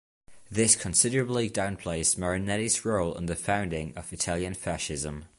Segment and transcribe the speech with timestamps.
[0.49, 5.25] This considerably downplays Marinetti's role in the founding of Italian Fascism.